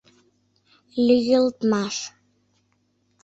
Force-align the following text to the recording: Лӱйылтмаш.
Лӱйылтмаш. 1.05 1.95